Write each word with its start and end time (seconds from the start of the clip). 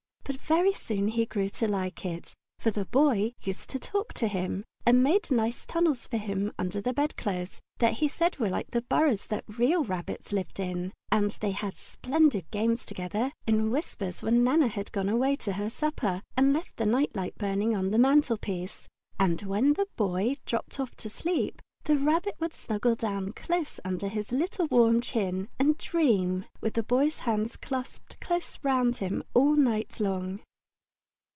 But 0.23 0.39
very 0.39 0.71
soon 0.71 1.09
he 1.09 1.25
grew 1.25 1.49
to 1.49 1.67
like 1.67 2.05
it, 2.05 2.33
for 2.57 2.71
the 2.71 2.85
Boy 2.85 3.33
used 3.41 3.69
to 3.71 3.79
talk 3.79 4.13
to 4.13 4.29
him, 4.29 4.63
and 4.85 5.03
made 5.03 5.29
nice 5.29 5.65
tunnels 5.65 6.07
for 6.07 6.15
him 6.15 6.53
under 6.57 6.79
the 6.79 6.93
bedclothes 6.93 7.59
that 7.79 7.95
he 7.95 8.07
said 8.07 8.37
were 8.39 8.47
like 8.49 8.71
the 8.71 8.81
burrows 8.83 9.27
the 9.27 9.43
real 9.47 9.83
rabbits 9.83 10.31
lived 10.31 10.57
in. 10.61 10.93
And 11.11 11.31
they 11.31 11.51
had 11.51 11.75
splendid 11.75 12.49
games 12.49 12.85
together, 12.85 13.33
in 13.45 13.71
whispers, 13.71 14.23
when 14.23 14.41
Nana 14.41 14.69
had 14.69 14.93
gone 14.93 15.09
away 15.09 15.35
to 15.37 15.53
her 15.53 15.69
supper 15.69 16.21
and 16.37 16.53
left 16.53 16.77
the 16.77 16.85
night 16.85 17.13
light 17.13 17.37
burning 17.37 17.75
on 17.75 17.91
the 17.91 17.97
mantelpiece. 17.99 18.87
And 19.19 19.41
when 19.41 19.73
the 19.73 19.87
Boy 19.97 20.37
dropped 20.45 20.79
off 20.79 20.95
to 20.97 21.09
sleep, 21.09 21.61
the 21.85 21.97
Rabbit 21.97 22.35
would 22.39 22.53
snuggle 22.53 22.93
down 22.93 23.31
close 23.31 23.79
under 23.83 24.07
his 24.07 24.31
little 24.31 24.67
warm 24.67 25.01
chin 25.01 25.47
and 25.57 25.75
dream, 25.79 26.45
with 26.61 26.75
the 26.75 26.83
Boy's 26.83 27.21
hands 27.21 27.57
clasped 27.57 28.19
close 28.21 28.59
round 28.61 28.97
him 28.97 29.23
all 29.33 29.55
night 29.55 29.99
long. 29.99 30.39